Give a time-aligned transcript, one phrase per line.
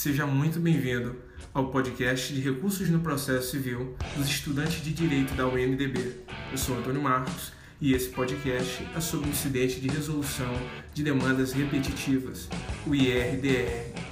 [0.00, 1.14] Seja muito bem-vindo
[1.52, 6.14] ao podcast de Recursos no Processo Civil dos estudantes de Direito da UNDB.
[6.50, 7.52] Eu sou Antônio Marcos
[7.82, 10.50] e esse podcast é sobre o incidente de resolução
[10.94, 12.48] de demandas repetitivas,
[12.86, 14.09] o IRDR.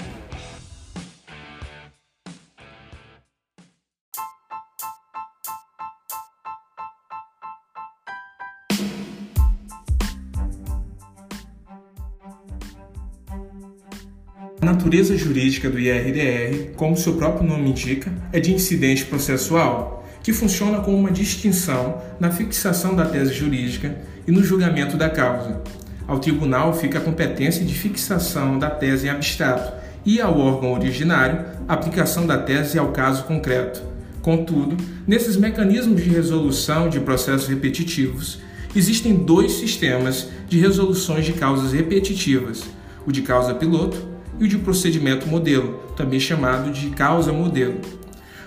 [14.88, 20.80] Natureza jurídica do IRDR, como seu próprio nome indica, é de incidente processual, que funciona
[20.80, 25.60] como uma distinção na fixação da tese jurídica e no julgamento da causa.
[26.06, 29.74] Ao tribunal fica a competência de fixação da tese em abstrato
[30.06, 33.82] e ao órgão originário a aplicação da tese ao caso concreto.
[34.22, 34.74] Contudo,
[35.06, 38.38] nesses mecanismos de resolução de processos repetitivos,
[38.74, 42.64] existem dois sistemas de resoluções de causas repetitivas:
[43.06, 47.80] o de causa piloto e o de procedimento modelo, também chamado de causa modelo.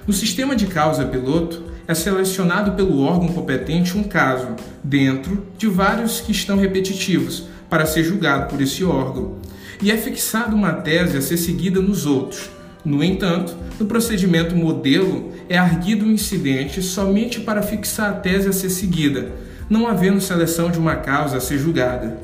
[0.07, 6.21] No sistema de causa piloto, é selecionado pelo órgão competente um caso, dentro de vários
[6.21, 9.38] que estão repetitivos, para ser julgado por esse órgão,
[9.81, 12.49] e é fixada uma tese a ser seguida nos outros.
[12.83, 18.53] No entanto, no procedimento modelo, é arguido um incidente somente para fixar a tese a
[18.53, 19.31] ser seguida,
[19.69, 22.17] não havendo seleção de uma causa a ser julgada.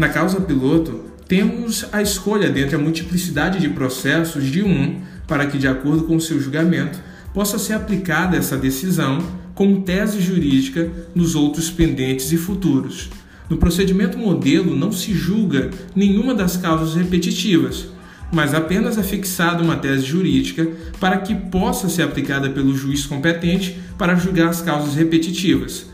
[0.00, 0.98] Na causa piloto,
[1.28, 6.18] temos a escolha dentre a multiplicidade de processos de um para que, de acordo com
[6.18, 6.98] seu julgamento,
[7.34, 9.18] possa ser aplicada essa decisão
[9.54, 13.10] como tese jurídica nos outros pendentes e futuros.
[13.50, 17.88] No procedimento modelo não se julga nenhuma das causas repetitivas,
[18.32, 20.66] mas apenas é fixada uma tese jurídica
[20.98, 25.84] para que possa ser aplicada pelo juiz competente para julgar as causas repetitivas.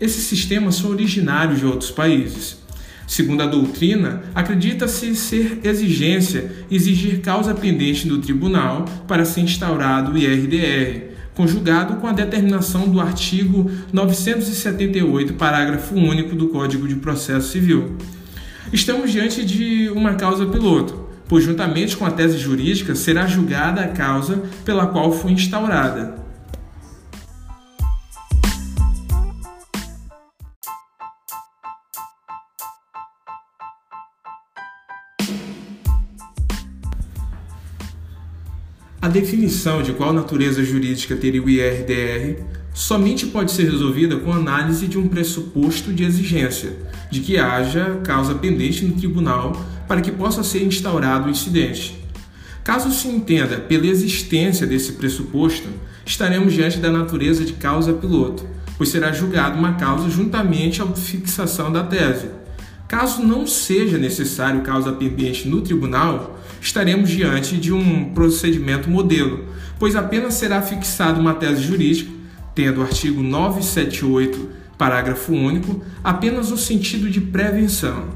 [0.00, 2.67] Esses sistemas são originários de outros países.
[3.08, 10.18] Segundo a doutrina, acredita-se ser exigência exigir causa pendente do tribunal para ser instaurado o
[10.18, 17.96] IRDR, conjugado com a determinação do artigo 978, parágrafo único do Código de Processo Civil.
[18.74, 23.88] Estamos diante de uma causa piloto, pois, juntamente com a tese jurídica, será julgada a
[23.88, 26.17] causa pela qual foi instaurada.
[39.00, 42.42] A definição de qual natureza jurídica teria o IRDR
[42.74, 46.76] somente pode ser resolvida com análise de um pressuposto de exigência,
[47.08, 52.04] de que haja causa pendente no tribunal para que possa ser instaurado o incidente.
[52.64, 55.68] Caso se entenda pela existência desse pressuposto,
[56.04, 58.44] estaremos diante da natureza de causa piloto,
[58.76, 62.26] pois será julgada uma causa juntamente à fixação da tese.
[62.88, 69.48] Caso não seja necessário causa pendente no tribunal, estaremos diante de um procedimento modelo,
[69.78, 72.10] pois apenas será fixada uma tese jurídica,
[72.54, 78.08] tendo o artigo 978, parágrafo único, apenas no sentido de prevenção.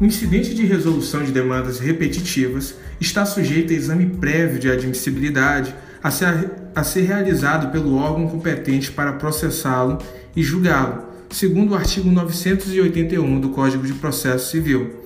[0.00, 6.10] O incidente de resolução de demandas repetitivas está sujeito a exame prévio de admissibilidade a
[6.10, 9.98] ser, a ser realizado pelo órgão competente para processá-lo
[10.34, 15.02] e julgá-lo, segundo o artigo 981 do Código de Processo Civil.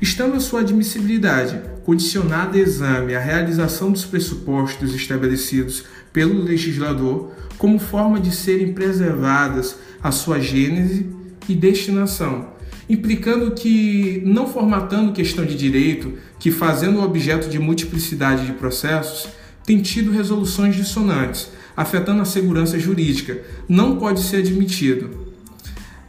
[0.00, 7.78] Estando a sua admissibilidade condicionada a exame à realização dos pressupostos estabelecidos pelo legislador, como
[7.78, 11.06] forma de serem preservadas a sua gênese
[11.48, 12.48] e destinação,
[12.88, 19.28] implicando que, não formatando questão de direito, que fazendo objeto de multiplicidade de processos,
[19.64, 25.24] tem tido resoluções dissonantes, afetando a segurança jurídica, não pode ser admitido.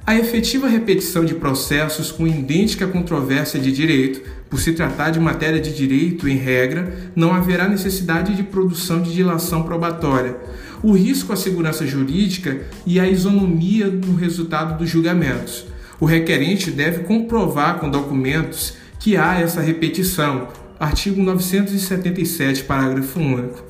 [0.07, 5.59] A efetiva repetição de processos com idêntica controvérsia de direito, por se tratar de matéria
[5.59, 10.38] de direito, em regra, não haverá necessidade de produção de dilação probatória.
[10.83, 15.65] O risco à segurança jurídica e à isonomia no resultado dos julgamentos.
[16.00, 20.50] O requerente deve comprovar com documentos que há essa repetição,
[20.80, 23.63] artigo 977, parágrafo único.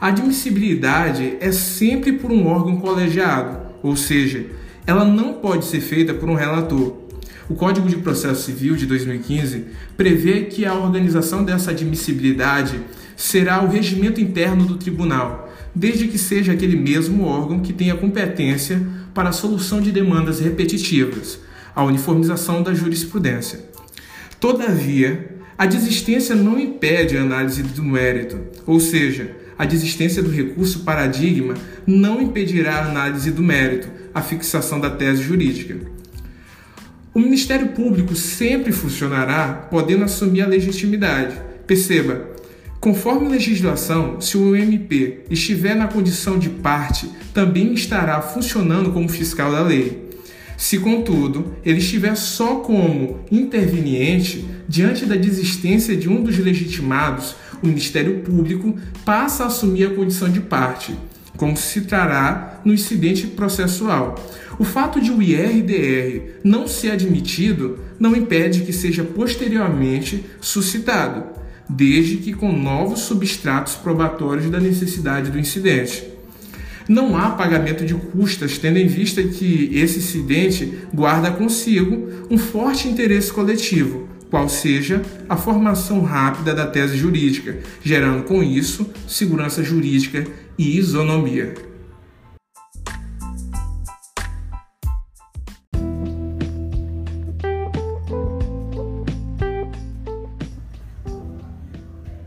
[0.00, 4.46] A admissibilidade é sempre por um órgão colegiado, ou seja,
[4.86, 6.98] ela não pode ser feita por um relator.
[7.48, 9.66] O Código de Processo Civil de 2015
[9.96, 12.80] prevê que a organização dessa admissibilidade
[13.16, 18.80] será o regimento interno do tribunal, desde que seja aquele mesmo órgão que tenha competência
[19.12, 21.38] para a solução de demandas repetitivas,
[21.74, 23.60] a uniformização da jurisprudência.
[24.40, 30.80] Todavia, a desistência não impede a análise do mérito, ou seja, a desistência do recurso
[30.80, 31.54] paradigma
[31.86, 35.76] não impedirá a análise do mérito, a fixação da tese jurídica.
[37.14, 41.40] O Ministério Público sempre funcionará podendo assumir a legitimidade.
[41.64, 42.28] Perceba,
[42.80, 49.52] conforme legislação, se o MP estiver na condição de parte, também estará funcionando como fiscal
[49.52, 50.10] da lei.
[50.56, 57.66] Se, contudo, ele estiver só como interveniente, diante da desistência de um dos legitimados, o
[57.66, 60.94] Ministério Público passa a assumir a condição de parte,
[61.36, 64.14] como se trará no incidente processual.
[64.58, 71.24] O fato de o IRDR não ser admitido não impede que seja posteriormente suscitado,
[71.68, 76.13] desde que com novos substratos probatórios da necessidade do incidente.
[76.88, 82.88] Não há pagamento de custas, tendo em vista que esse incidente guarda consigo um forte
[82.88, 90.26] interesse coletivo, qual seja a formação rápida da tese jurídica, gerando com isso segurança jurídica
[90.58, 91.54] e isonomia.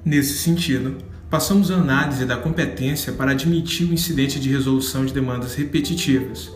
[0.03, 0.95] Nesse sentido,
[1.29, 6.51] passamos a análise da competência para admitir o incidente de resolução de demandas repetitivas,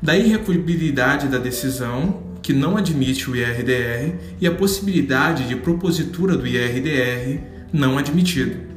[0.00, 6.46] da irrecutibilidade da decisão que não admite o IRDR e a possibilidade de propositura do
[6.46, 7.40] IRDR
[7.72, 8.74] não admitido.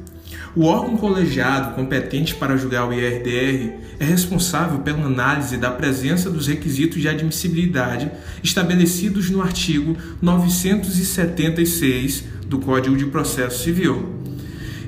[0.56, 6.46] O órgão colegiado competente para julgar o IRDR é responsável pela análise da presença dos
[6.46, 8.10] requisitos de admissibilidade
[8.42, 14.27] estabelecidos no artigo 976 do Código de Processo Civil.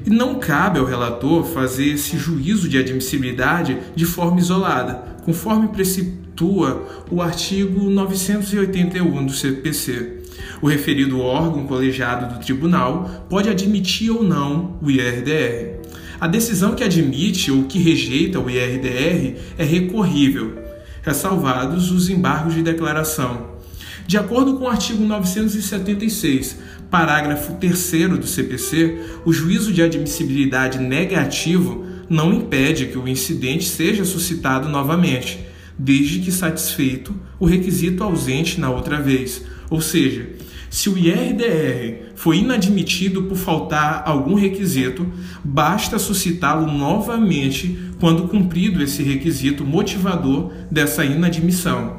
[0.04, 4.94] E não cabe ao relator fazer esse juízo de admissibilidade de forma isolada,
[5.24, 10.20] conforme precitua o artigo 981 do CPC.
[10.62, 15.80] O referido órgão colegiado do tribunal pode admitir ou não o IRDR.
[16.20, 20.58] A decisão que admite ou que rejeita o IRDR é recorrível,
[21.02, 23.50] ressalvados os embargos de declaração.
[24.06, 26.58] De acordo com o artigo 976,
[26.90, 34.04] parágrafo 3 do CPC, o juízo de admissibilidade negativo não impede que o incidente seja
[34.04, 35.46] suscitado novamente,
[35.78, 39.44] desde que satisfeito o requisito ausente na outra vez.
[39.70, 40.28] Ou seja,
[40.68, 45.06] se o IRDR foi inadmitido por faltar algum requisito,
[45.44, 51.98] basta suscitá-lo novamente quando cumprido esse requisito motivador dessa inadmissão.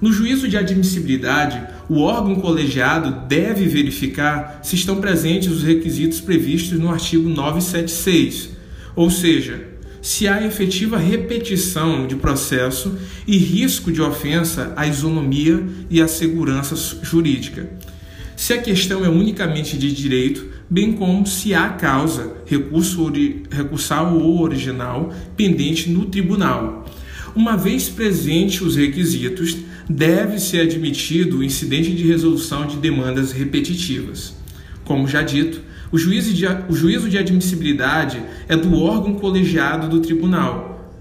[0.00, 6.78] No juízo de admissibilidade, o órgão colegiado deve verificar se estão presentes os requisitos previstos
[6.78, 8.50] no artigo 976,
[8.94, 9.68] ou seja,
[10.02, 12.96] se há efetiva repetição de processo
[13.26, 17.70] e risco de ofensa à isonomia e à segurança jurídica.
[18.36, 23.10] Se a questão é unicamente de direito, bem como se há causa, recurso
[23.50, 26.84] recursal ou original, pendente no tribunal.
[27.34, 29.56] Uma vez presentes os requisitos,
[29.88, 34.34] deve ser admitido o incidente de resolução de demandas repetitivas.
[34.84, 35.60] Como já dito,
[35.90, 40.92] o juízo, de, o juízo de admissibilidade é do órgão colegiado do tribunal.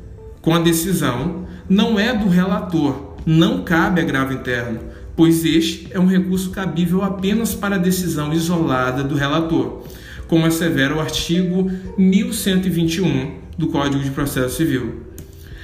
[0.41, 4.79] Com a decisão, não é do relator, não cabe agravo interno,
[5.15, 9.83] pois este é um recurso cabível apenas para decisão isolada do relator,
[10.27, 15.01] como assevera o artigo 1121 do Código de Processo Civil.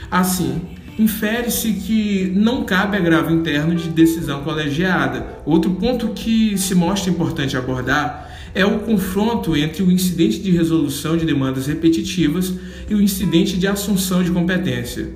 [0.10, 0.62] Assim,
[1.02, 5.40] infere-se que não cabe agravo interno de decisão colegiada.
[5.46, 11.18] Outro ponto que se mostra importante abordar é o confronto entre o incidente de resolução
[11.18, 12.54] de demandas repetitivas
[12.90, 15.10] e o incidente de assunção de competência.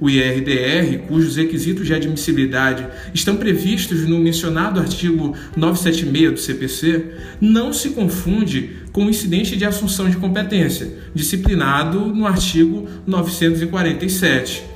[0.00, 2.84] O IRDR, cujos requisitos de admissibilidade
[3.14, 7.04] estão previstos no mencionado artigo 976 do CPC,
[7.40, 14.71] não se confunde com o incidente de assunção de competência, disciplinado no artigo 947.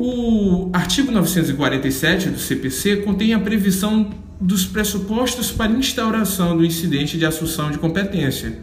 [0.00, 4.08] O artigo 947 do CPC contém a previsão
[4.40, 8.60] dos pressupostos para instauração do incidente de assunção de competência.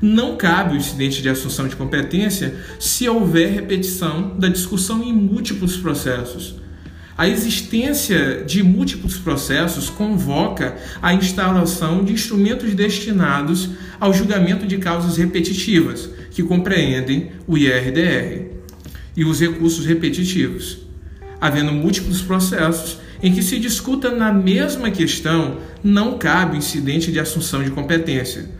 [0.00, 5.76] Não cabe o incidente de assunção de competência se houver repetição da discussão em múltiplos
[5.76, 6.54] processos.
[7.18, 13.68] A existência de múltiplos processos convoca a instauração de instrumentos destinados
[14.00, 18.51] ao julgamento de causas repetitivas, que compreendem o IRDR
[19.16, 20.78] e os recursos repetitivos,
[21.40, 27.20] havendo múltiplos processos em que se discuta na mesma questão, não cabe o incidente de
[27.20, 28.50] assunção de competência.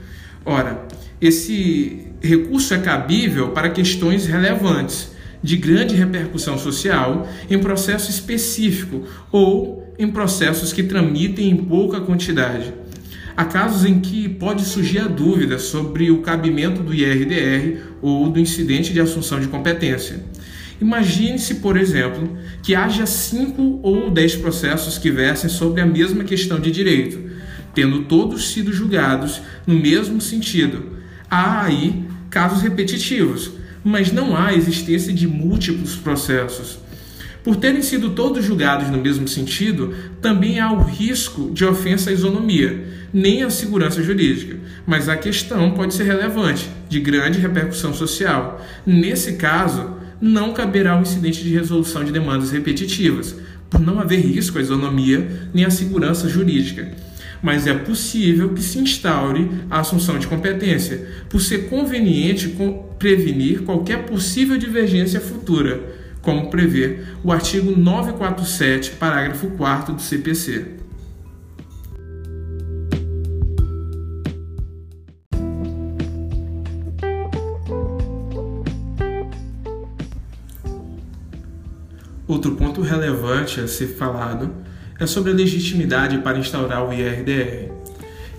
[0.45, 0.87] Ora,
[1.21, 5.11] esse recurso é cabível para questões relevantes,
[5.43, 12.73] de grande repercussão social, em processo específico ou em processos que tramitem em pouca quantidade.
[13.37, 18.39] Há casos em que pode surgir a dúvida sobre o cabimento do IRDR ou do
[18.39, 20.23] incidente de assunção de competência.
[20.83, 26.59] Imagine-se, por exemplo, que haja cinco ou dez processos que versem sobre a mesma questão
[26.59, 27.21] de direito,
[27.73, 30.97] tendo todos sido julgados no mesmo sentido.
[31.31, 33.53] Há aí casos repetitivos,
[33.85, 36.81] mas não há existência de múltiplos processos.
[37.45, 42.13] Por terem sido todos julgados no mesmo sentido, também há o risco de ofensa à
[42.13, 48.61] isonomia, nem à segurança jurídica, mas a questão pode ser relevante, de grande repercussão social.
[48.85, 53.35] Nesse caso, não caberá o incidente de resolução de demandas repetitivas,
[53.69, 57.03] por não haver risco à isonomia nem à segurança jurídica
[57.43, 62.57] mas é possível que se instaure a assunção de competência, por ser conveniente
[62.99, 65.83] prevenir qualquer possível divergência futura,
[66.23, 70.82] como prevê o artigo 947, parágrafo 4 do CPC.
[83.43, 84.51] Relevante a ser falado
[84.99, 87.73] é sobre a legitimidade para instaurar o IRDR.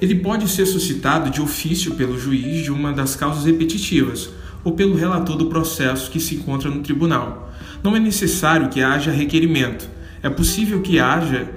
[0.01, 4.29] Ele pode ser suscitado de ofício pelo juiz de uma das causas repetitivas
[4.63, 7.51] ou pelo relator do processo que se encontra no tribunal.
[7.83, 9.89] Não é necessário que haja requerimento.
[10.21, 11.49] É possível que haja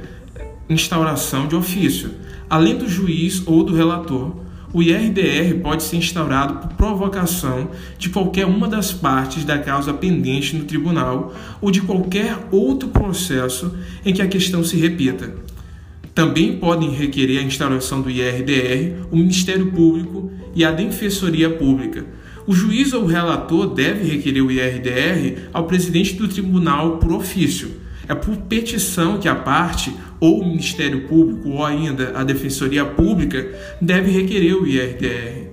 [0.68, 2.10] instauração de ofício,
[2.50, 4.34] além do juiz ou do relator,
[4.72, 10.56] o IRDR pode ser instaurado por provocação de qualquer uma das partes da causa pendente
[10.56, 15.34] no tribunal ou de qualquer outro processo em que a questão se repita.
[16.14, 22.06] Também podem requerer a instauração do IRDR o Ministério Público e a Defensoria Pública.
[22.46, 28.14] O juiz ou relator deve requerer o IRDR ao presidente do tribunal por ofício é
[28.14, 33.46] por petição que a parte, ou o Ministério Público, ou ainda a Defensoria Pública,
[33.80, 35.46] deve requerer o IRDR.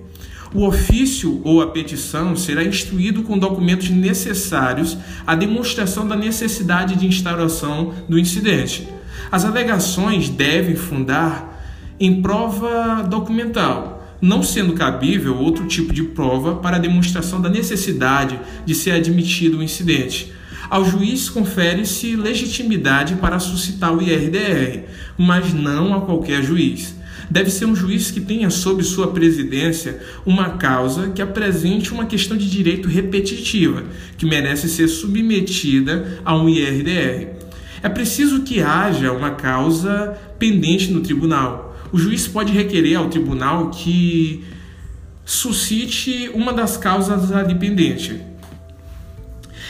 [0.54, 4.96] O ofício ou a petição será instruído com documentos necessários
[5.26, 8.88] à demonstração da necessidade de instauração do incidente.
[9.32, 11.52] As alegações devem fundar
[11.98, 18.38] em prova documental, não sendo cabível outro tipo de prova para a demonstração da necessidade
[18.64, 20.32] de ser admitido o incidente
[20.68, 24.84] ao juiz confere-se legitimidade para suscitar o IRDR,
[25.16, 26.94] mas não a qualquer juiz.
[27.30, 32.36] Deve ser um juiz que tenha sob sua presidência uma causa que apresente uma questão
[32.36, 33.84] de direito repetitiva,
[34.18, 37.28] que merece ser submetida a um IRDR.
[37.82, 41.76] É preciso que haja uma causa pendente no tribunal.
[41.92, 44.44] O juiz pode requerer ao tribunal que
[45.24, 48.20] suscite uma das causas ali pendente.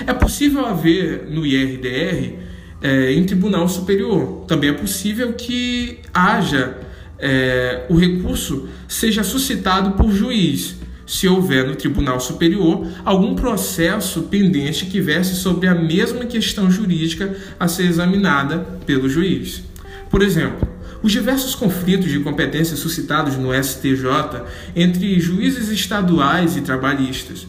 [0.07, 2.39] É possível haver no IRDR
[2.83, 4.45] é, em tribunal superior.
[4.47, 6.77] Também é possível que haja
[7.19, 14.87] é, o recurso seja suscitado por juiz, se houver no Tribunal Superior algum processo pendente
[14.87, 19.63] que verse sobre a mesma questão jurídica a ser examinada pelo juiz.
[20.11, 20.67] Por exemplo,
[21.03, 24.43] os diversos conflitos de competência suscitados no STJ
[24.75, 27.47] entre juízes estaduais e trabalhistas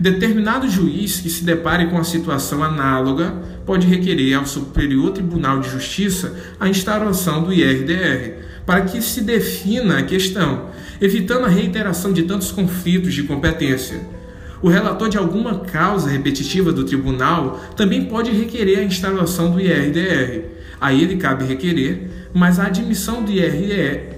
[0.00, 3.34] Determinado juiz que se depare com a situação análoga
[3.66, 9.98] pode requerer ao Superior Tribunal de Justiça a instauração do IRDR, para que se defina
[9.98, 10.70] a questão,
[11.02, 14.00] evitando a reiteração de tantos conflitos de competência.
[14.62, 20.44] O relator de alguma causa repetitiva do tribunal também pode requerer a instauração do IRDR.
[20.80, 24.16] A ele cabe requerer, mas a admissão do IRDR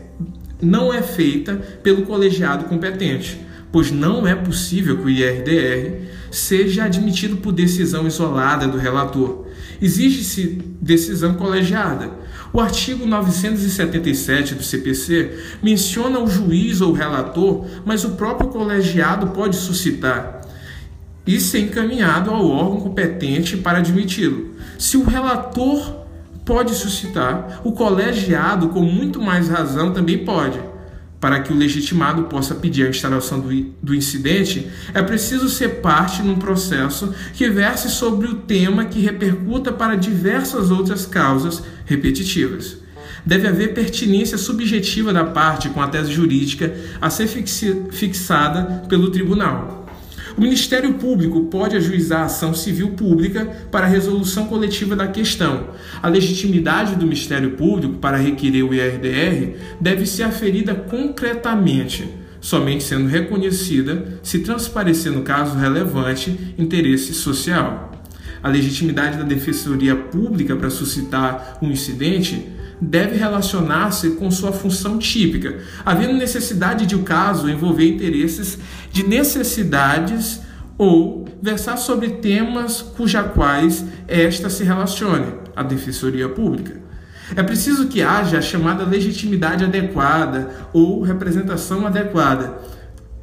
[0.61, 7.39] não é feita pelo colegiado competente pois não é possível que o IRDR seja admitido
[7.39, 9.47] por decisão isolada do relator.
[9.81, 12.11] Exige-se decisão colegiada.
[12.53, 19.57] O artigo 977 do CPC menciona o juiz ou relator, mas o próprio colegiado pode
[19.57, 20.43] suscitar
[21.27, 24.51] e ser encaminhado ao órgão competente para admiti-lo.
[24.79, 26.03] Se o relator
[26.45, 30.72] pode suscitar, o colegiado, com muito mais razão, também pode.
[31.23, 33.49] Para que o legitimado possa pedir a instalação do,
[33.81, 39.71] do incidente, é preciso ser parte num processo que verse sobre o tema que repercuta
[39.71, 42.79] para diversas outras causas repetitivas.
[43.25, 49.82] Deve haver pertinência subjetiva da parte com a tese jurídica a ser fixada pelo tribunal.
[50.37, 55.69] O Ministério Público pode ajuizar ação civil pública para resolução coletiva da questão.
[56.03, 63.07] A legitimidade do Ministério Público para requerer o IRDR deve ser aferida concretamente somente sendo
[63.07, 67.93] reconhecida se transparecer no caso relevante interesse social.
[68.43, 72.49] A legitimidade da defensoria pública para suscitar um incidente
[72.83, 78.59] deve relacionar-se com sua função típica, havendo necessidade de o caso envolver interesses
[78.91, 80.41] de necessidades
[80.77, 86.81] ou versar sobre temas cuja quais esta se relacione, a defensoria pública.
[87.37, 92.59] É preciso que haja a chamada legitimidade adequada ou representação adequada.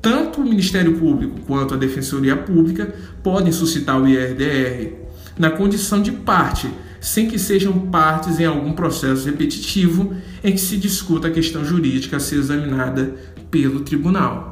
[0.01, 4.93] Tanto o Ministério Público quanto a Defensoria Pública podem suscitar o IRDR
[5.37, 10.13] na condição de parte, sem que sejam partes em algum processo repetitivo
[10.43, 13.15] em que se discuta a questão jurídica a ser examinada
[13.49, 14.49] pelo tribunal.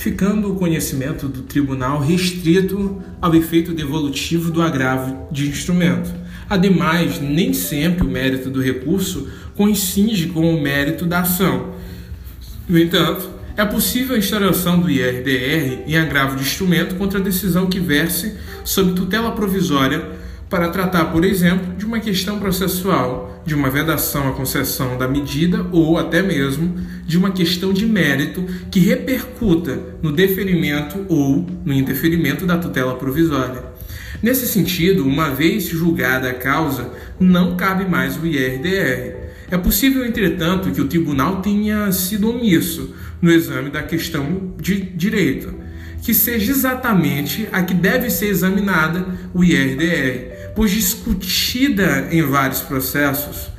[0.00, 6.10] ficando o conhecimento do tribunal restrito ao efeito devolutivo do agravo de instrumento.
[6.48, 11.74] Ademais, nem sempre o mérito do recurso coincide com o mérito da ação.
[12.68, 17.66] No entanto, é possível a instauração do IRDR em agravo de instrumento contra a decisão
[17.66, 23.70] que verse sob tutela provisória para tratar, por exemplo, de uma questão processual, de uma
[23.70, 26.74] vedação à concessão da medida ou até mesmo
[27.06, 33.62] de uma questão de mérito que repercuta no deferimento ou no indeferimento da tutela provisória.
[34.22, 39.19] Nesse sentido, uma vez julgada a causa, não cabe mais o IRDR.
[39.50, 45.52] É possível, entretanto, que o tribunal tenha sido omisso no exame da questão de direito,
[46.02, 49.04] que seja exatamente a que deve ser examinada
[49.34, 53.50] o IRDR, pois discutida em vários processos.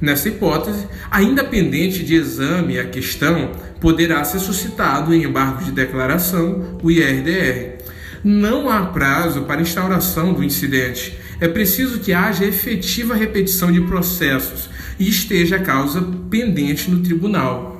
[0.00, 6.78] Nessa hipótese, ainda pendente de exame a questão, poderá ser suscitado em embargo de declaração
[6.82, 7.78] o IRDR.
[8.22, 11.18] Não há prazo para instauração do incidente.
[11.40, 17.78] É preciso que haja efetiva repetição de processos e esteja a causa pendente no tribunal.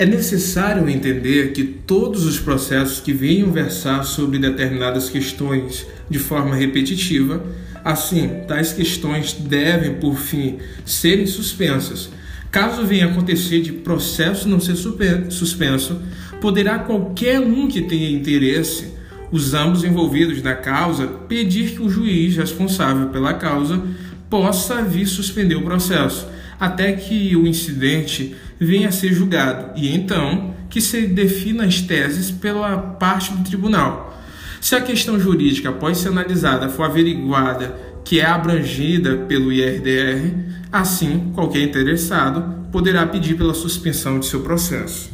[0.00, 6.54] É necessário entender que todos os processos que venham versar sobre determinadas questões de forma
[6.54, 7.44] repetitiva,
[7.84, 12.10] assim, tais questões devem, por fim, serem suspensas.
[12.50, 16.00] Caso venha acontecer de processo não ser suspenso,
[16.40, 18.94] poderá qualquer um que tenha interesse,
[19.30, 23.82] os ambos envolvidos na causa, pedir que o juiz responsável pela causa
[24.30, 26.26] possa vir suspender o processo
[26.58, 32.30] até que o incidente venha a ser julgado e então que se defina as teses
[32.30, 34.18] pela parte do tribunal.
[34.60, 37.76] Se a questão jurídica, após ser analisada, for averiguada
[38.08, 40.32] que é abrangida pelo IRDR,
[40.72, 45.10] assim qualquer interessado poderá pedir pela suspensão de seu processo.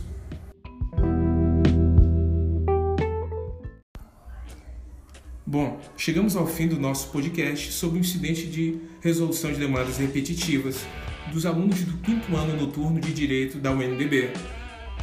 [5.45, 10.87] Bom, chegamos ao fim do nosso podcast sobre o incidente de resolução de demandas repetitivas
[11.33, 14.31] dos alunos do quinto ano noturno de Direito da UNDB.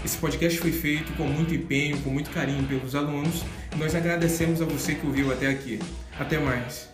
[0.06, 3.43] Esse podcast foi feito com muito empenho, com muito carinho pelos alunos
[3.77, 5.77] nós agradecemos a você que ouviu até aqui.
[6.17, 6.90] Até mais!